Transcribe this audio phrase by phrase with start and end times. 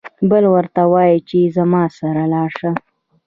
[0.29, 2.71] بل ورته وايي چې زما سره لاړ شه.